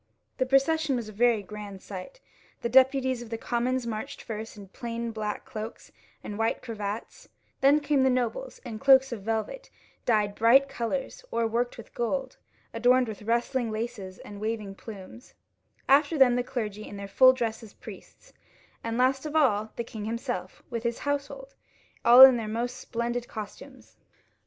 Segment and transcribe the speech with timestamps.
[0.39, 2.19] The procession was a very grand sight.
[2.65, 5.91] Ihe deputies of the commons marched first in plain black cloaks
[6.23, 9.69] and white cravats; then came the nobles, in cloaks of velvet,
[10.07, 12.37] dyed bright colours, or worked with gold,
[12.73, 15.35] adorned with rustling laces and waving plumes;
[15.87, 18.33] after them the clergy in their full dress as priests;
[18.83, 21.53] and last of all the king himself, with his household
[22.03, 23.97] all in their most splendid costumes.